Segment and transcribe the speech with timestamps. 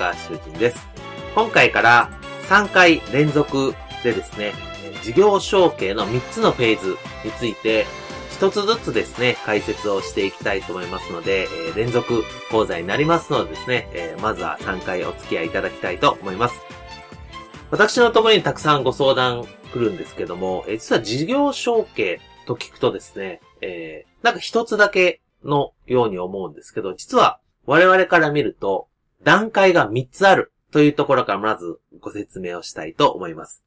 [0.00, 0.88] 高橋修人です。
[1.34, 2.10] 今回から
[2.48, 4.54] 3回連続でですね、
[5.02, 7.84] 事業承継の3つのフェーズについて、
[8.30, 16.54] 一つずつですね、解説をしていきたいと思いますので、え、連続講座になりますのでですね、え、まずは3回お付き合いいただきたいと思います。
[17.70, 28.88] 私のところにたくさんご相談来るんですけども、え、実は事業承継と聞くとですね、え、なんか一つだけのように思うんですけど、実は我々から見ると、
[29.22, 33.62] 段階が3つあるというところからまずご説明をしたいと思います。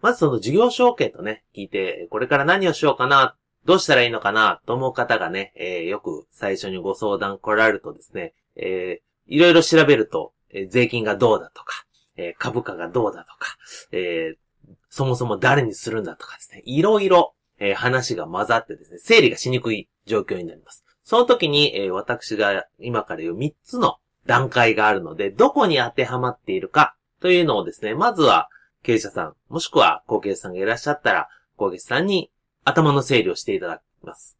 [0.00, 11.84] まずその事業承継とね、聞いて、これから何をしようかな、どうしたらいいのかな、と思う方がね、えー、よく最初にご相談来られるとですね、えー、いろいろ調べると、えー、税金がどうだとか、
[12.16, 13.56] えー、株価がどうだとか、
[13.92, 20.84] えー、そもそも誰にするんだとかですね、いろいろ、えー、話が混ざってですね、整理がしにくい状況になります。
[21.02, 23.96] その時に、えー、私が今から言う3つの
[24.28, 28.50] 段階があるので、どこに当てはまっているかというのをですね、まずは
[28.82, 32.30] 経営者さん、もしくは後継者さんがいらっしゃったら、後継者さんに
[32.62, 34.36] 頭の整理をしていただきます。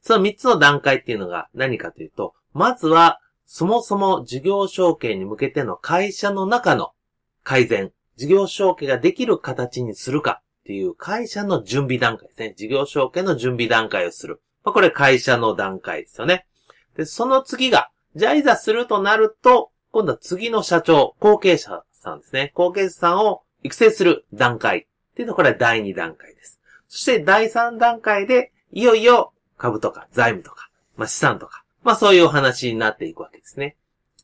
[0.00, 6.92] その3つの段階っていうのが何かというと、まずは、そもそも事業承継に向けての会社の中の
[7.44, 12.54] 改善、事業承継ができる形にするかっていう会社の準備段階ですね。
[12.56, 14.42] 事業承継の準備段階をする。
[14.64, 16.46] まあ、これ会社の段階ですよね。
[16.96, 22.52] で、その次が、じゃあいざするとなると、今度は次の社長、後継者さんですね。
[22.54, 26.60] 後継者さんを育成する段階っていうのはこれは第2段階です。
[26.88, 33.76] そして第3段階で、いよいよ株とか財務とか、まあ、資産とか、まあそういうお話になっていくわけですね。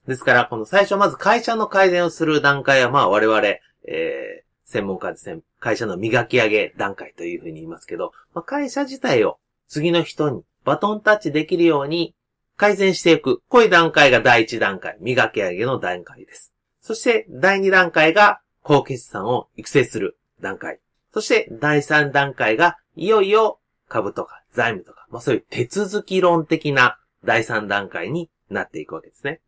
[0.07, 3.41] ですから、この最初まず会社の改善をする段階は、まあ我々、
[3.87, 12.15] えー、専門家ですね、会社の磨き上げ段階というふうに言いますけど、まあ、会社自体を次の人にバトンタッチできるように
[12.57, 13.43] 改善していく。
[13.49, 16.53] こういう段階が第1段階、磨き上げの段階です。
[16.81, 20.81] そして第2段階が高決算を育成する段階。
[21.13, 29.41] そして第3段階がいよいよ株とか財務とか、まあそういう手続き論的な第3段階になっていくわけですね。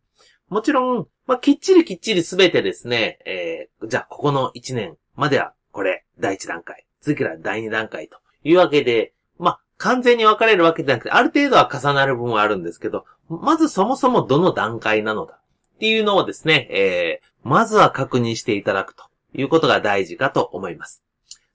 [0.49, 9.13] もちろん、まあきっちりきっちりすべてですね、えー、じゃあここの1年まではこれ第1段階、次から第2段階というわけで、
[9.77, 15.39] 完全に分かれるわけじゃなくて、ある程度は重なる部分はあるんですけど、まずそもそもどの段階なのだ
[15.75, 21.03] っていうのをですね、えー、まずは確認していただくということが大事かと思います。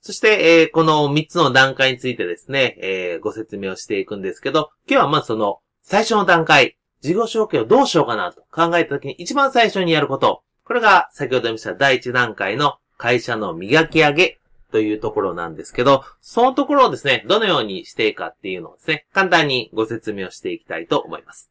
[0.01, 14.39] そして、えー、この3つの段階についてですね、えー、ご説明をしていくんですけど、今日はまずその最初の段階、事業承継をどうしようかなと考えたときに一番最初にやること、これが先ほど言いました第1段階の会社の磨き上げ
[14.73, 21.51] というところなんですけど、そのところをですね、どのようにしていくかっていうのをですね、簡単にご説明をしていきたいと思います。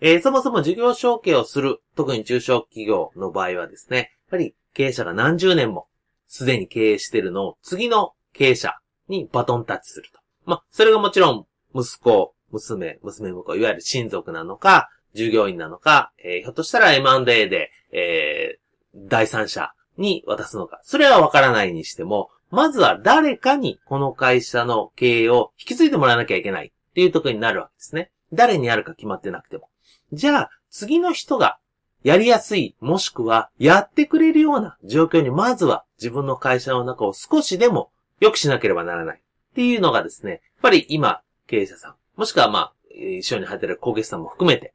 [0.00, 5.88] えー、そもそも事業承継をする、特に中小企業の場合はですね、やっぱり経営者が何十年も
[6.26, 8.76] すでに経営しているのを次の経営者
[9.08, 10.20] にバトンタッチすると。
[10.46, 20.80] まあ、それがもちろん息子、娘、娘婿、いわゆる親族なのか、従業員なのか、えー、ひょっとしたら M&A で、えー、第三者に渡すのか。
[20.82, 28.10] それはわからないにしても、まずは誰かにこの会社の経営を引き継いでもらわなきゃいけないっていうところになるわけですね。
[28.32, 29.68] 誰にやるか決まってなくても。
[30.12, 31.58] じゃあ、次の人が
[32.02, 37.90] やりやすい、もしくはやってくれるような状況にまずは自分の会社の中を少しでも
[38.20, 44.74] 良くしなければならないっていうのがですね、やっぱり今、経営者さん、もしくはまあ、一緒に働いてる後継者さんも含めて、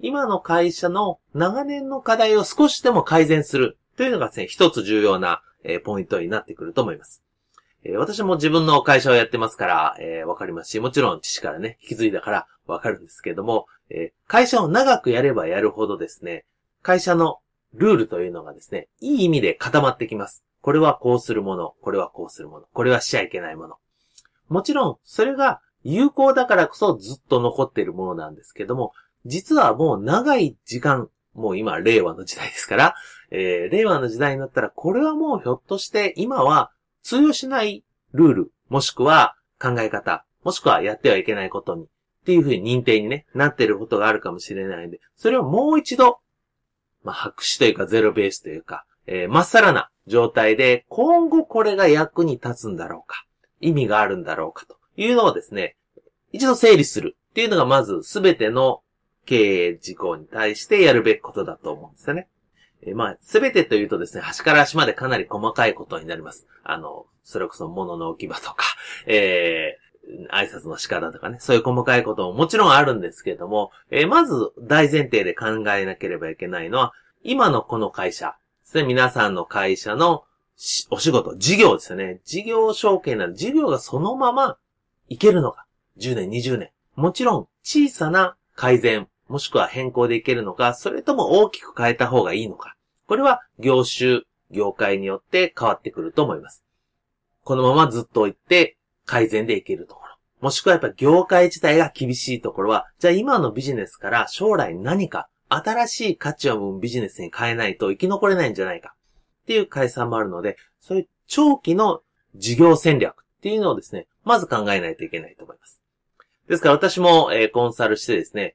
[0.00, 7.22] 今の会社の長年の課題を少しでも改善するというのがですね、一つ重要な、え、ポイントになってくると思います。
[7.84, 16.44] え、私も自分の会社をやってますから、え、わかりますし、もちろん父からね、引き継いだからわかるんですけども、え会社を長くやればやるほどですね、
[16.82, 17.40] 会社の
[17.74, 20.44] ルールというのがですね、いい意味で固まってきます。
[20.60, 23.76] これはこうするもの、これはこうするもの、これはしちゃいけないもの。
[24.48, 28.92] もちろん、それが有効だからこそずっと残っているものなんですけども、
[29.26, 32.94] 実はもう長い時間、もう今、令和の時代ですから、
[33.30, 36.70] えー、令和の時代になったら、これはもうひょっとして今は
[37.02, 41.86] 通用しないルール、もしくは考え方、もしくはやってはいけないことに、っ
[42.24, 46.20] ていうふうに認定にね、なっていることがあるかもしれないんで、それをもう一度、
[47.02, 53.26] まあ、白紙というかゼロベースというか、えー、まっさらな状態で、今後これが役に立つんだろうか、
[53.60, 55.76] 意味があるんだろうかというのをですね、
[56.32, 58.82] 一度整理するっていうのがまずすべての
[59.24, 62.28] 経営事項に対してやるべきことだと思うんですよね。
[62.82, 66.46] えー、まあ、すべてというとですね、端から端までかなり細かいことになります。
[66.62, 68.64] あの、それこそ物の置き場とか、
[69.06, 76.92] えー、挨拶の仕方とかね、そういう細かいことももちろんあるんですけれども、えー、まず大前提で考えなければいけないのは、
[77.22, 80.24] 今のこの会社ですね、皆さんの会社の
[80.90, 82.20] お仕事、事業ですよね。
[82.24, 84.56] 事業承継なる事業がそのまま
[85.08, 85.66] いけるのか。
[85.98, 86.70] 10年、20年。
[86.94, 92.76] もちろん、小さな改善、もしくは変更でいけるのか、それとも大きく変えた方がいいのか。
[93.06, 96.64] これは業種、業界によって変わってくると思います。
[97.42, 100.14] このままずっと行って改善でいけるところ。
[100.40, 108.94] もしくはやっぱ業界自体が厳しいところは、じゃあ今のビジネスから将来何か新しい価値を生むビジネスに変えないと生き残れないんじゃないか
[109.42, 112.02] っていう解散もあるので、そういう長期の
[112.34, 115.80] 事業戦略っていうのをですね、まず考えないといけないと思います。
[116.48, 118.54] ですから私も、え、コンサルしてですね、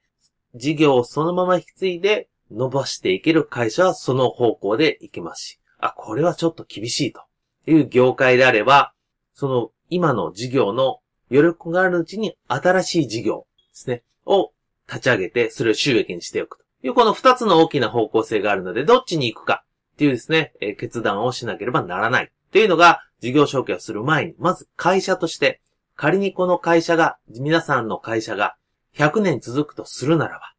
[0.56, 7.22] 事業をそのまま引き継いで伸ばしていける会社はその方向で行きますし、あ、これはちょっと厳しいと
[7.68, 8.94] いう業界であれば、
[9.34, 11.00] その今の事業の
[11.32, 14.52] 余力があるうちに新しい事業ですね、を
[14.88, 19.64] 立ち上げて、それを収益にしておくという、この二つの大きな方向性があるので、どっちに行くか
[19.94, 25.62] っていうですね、決断をしなければならないっていうのが、事業承継をする前に、まず会社として、
[25.96, 28.56] 仮にこの会社が、皆さんの会社が
[28.96, 30.54] 100年続くとするならば、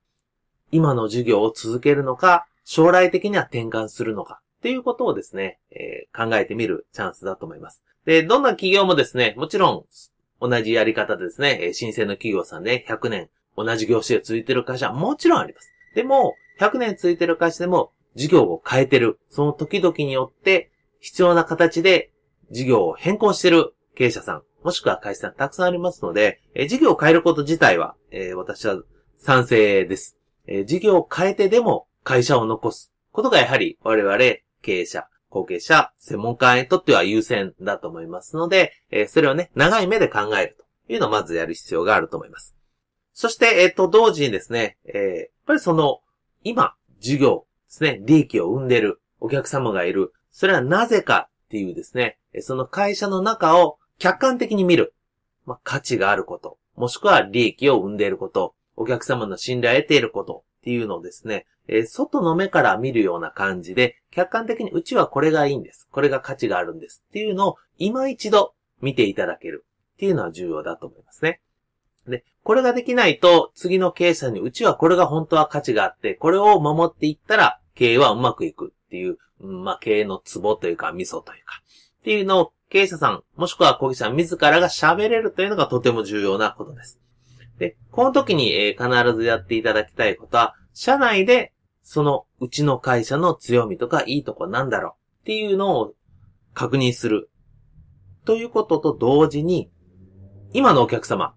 [0.72, 7.82] 今の事業を続けるのか、将来的には転換するのか、っていうことをですね、えー、考えてみるチャンスだと思います。
[8.04, 9.84] で、どんな企業もですね、もちろん、
[10.40, 15.70] 同じやり方でですね、新生の企業さんで100年同じ業種で続いてる会社はもちろんあります。
[15.94, 19.18] でも、100年続いてる会社でも事業を変えてる。
[19.28, 22.10] その時々によって必要な形で
[22.50, 28.82] 事業を変更してる経営者さん、もしくは会社さんたくさんありますので、え事業を変えること自体は、え、私は
[29.18, 30.18] 賛成です。
[30.46, 34.18] え、事業を変えてでも会社を残すことがやはり我々
[34.62, 42.54] 経営者、後継者、専門家にとっては優先だと思いますので、え、それをね、長い目で考えるというのをまずやる必要があると思います。
[43.14, 46.00] そして、えっ、と、同時にですね、えー、やっぱりその、
[46.42, 50.12] 今、事業ですね、利益を生んでるお客様がいる。
[50.30, 54.94] それはなぜかっていうですね、その会社の中を客観的に見る。
[55.44, 56.58] まあ、価値があること。
[56.74, 58.54] もしくは利益を生んでいること。
[58.74, 65.86] お客様の信頼を得ていることっていうのをですね、えー、外の目から見るような感じで、客観的にうちはこれがいいんです。
[65.92, 71.42] これが価値があるんですっていうのを今一度見ていただけるっていうのは重要だと思いますね。
[72.08, 81.62] で、これができないと、次の経営者にうちはこれが本当は価値があって、これを守っていったら、経営はうまくいくっていう、うん、まあ、経営のツボというか、味噌というか、
[82.00, 87.00] っていうのを経営者さん、もしくは講義者自らが喋れるというのがとても重要なことです。
[87.58, 95.94] で、この時に、えー、必ずやっていただきたいことは、社内で、そのうちの会社の強みとかいいとこなんだろうっていうのを
[96.54, 97.28] 確認する。
[98.24, 99.70] ということと同時に、
[100.52, 101.34] 今のお客様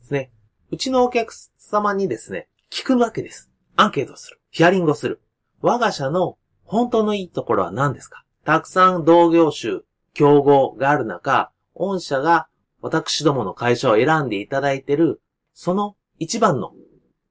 [0.00, 0.30] ですね。
[0.70, 3.50] うちのお客様にですね、聞くわけです。
[3.76, 4.40] アンケートする。
[4.50, 5.22] ヒアリングをする。
[5.62, 8.24] 我が社の本当のいいところは何ですか？
[8.44, 9.80] たくさん同業種、
[10.16, 12.48] 競合がある中、御社が
[12.80, 15.20] 私どもの会社を選んでいただいてる、
[15.52, 16.72] その一番の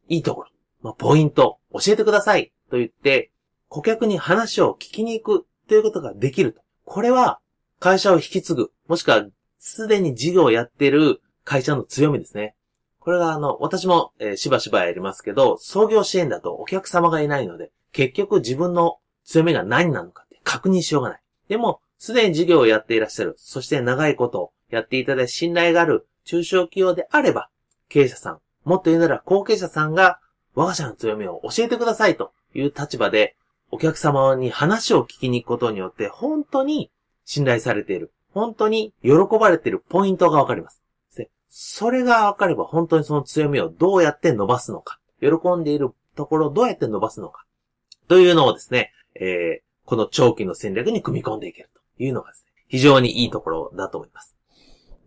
[0.07, 0.49] いいところ、
[0.83, 3.31] まあ、ポイント、教えてくださいと言って、
[3.69, 6.61] 顧客に話を聞きに行くということができると。
[6.83, 7.39] これは
[7.79, 9.25] 会社を引き継ぐ、もしくは
[9.57, 12.55] すでに事業をやっている会社の強みですね。
[12.99, 21.21] これがあの、私も、えー、しばしばやりますけど、創業支援だとお客様がいないので、結局自分の強みが何なのかって確認しようがない。
[21.47, 26.07] でも、すでに事業をやっていらっしゃる、そして長いことをやっていただいて信頼がある。
[26.23, 27.49] 中小企業であれば、
[27.89, 30.19] 経営者さん、もっと言うなら後継者さんが
[30.53, 32.31] 我が社の強みを教えてくださいと。
[32.55, 33.35] いう立場で、
[33.69, 36.89] お客様に話を聞きに行くことによって、本当に
[37.25, 39.83] 信頼されている、本当に喜ばれている。
[39.89, 40.81] ポイントがわかります。
[41.49, 47.45] それが分かれば本当にその強みをどうやって伸ばすのか、喜んでいるところをどうやって伸ばすのか、
[48.09, 51.81] というのをですね、えー、この長期の戦略に組み込んでいけると。
[51.99, 54.35] いうのがですね、非常にいいところだと思います。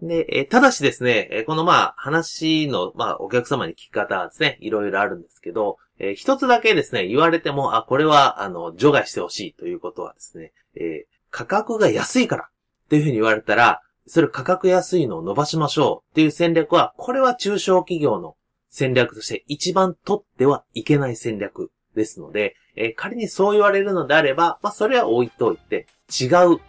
[0.02, 18.36] で、えただしですね、えこのまあ話の、まあお客様に聞き方はですね、いろいろあるんですけど、え一つだけですね、言われても、あ、これは、あの、除外してほしいということはですね、えー、価格が安いからっていうふうに言われたら、それ価格安いのを伸ばしましょうっていう戦略は、これは中小企業の
[18.70, 26.60] 戦略として一番取ってはいけない戦略ですので、えー、仮にそう言われるのであれば、まあ、それは置いといて、違う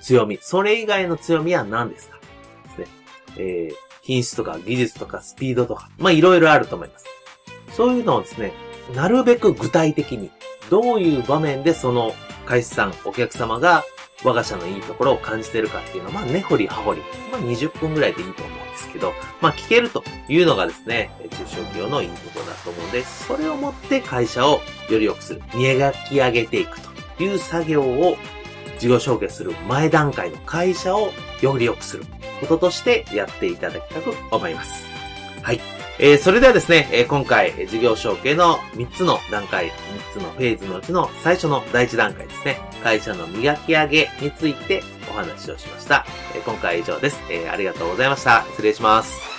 [0.00, 2.18] 強み、それ以外の強みは何ですか？
[2.64, 2.86] ですね。
[3.38, 7.06] えー、品質とか技術とかスピードとか、まあ、いろいろあると思います。
[7.72, 8.52] そういうのをですね、
[8.94, 10.30] なるべく具体的に、
[10.70, 12.12] どういう場面でその
[12.44, 13.84] 会社さん、お客様が
[14.24, 24.60] 我が社のいいところを感じてるかっていうのは、まあ、根掘り葉掘り、まあ、20分ぐらいでいいと思うんですけど、まあ、聞けるというのがですね、中小企業のいいところだと思うので、それをもって会社を
[24.90, 28.16] より良くする、磨き上げていくという作業を
[28.78, 32.04] 事業承継する前段階の会社をより良くする
[32.40, 34.86] こととしてやっていただきたく思います。
[35.42, 35.60] はい。
[35.98, 39.70] えー、それではですね、えー、今回、事業承継の3つの段階、
[40.12, 46.04] 3つのフェーズのうちの最初の第1段階ですね、会社の磨き上げについてお話をしました。
[46.34, 48.44] えー、今回以上です、えありがとうございました。
[48.50, 49.35] 失礼します。